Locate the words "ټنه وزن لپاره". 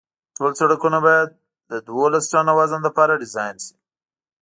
2.31-3.19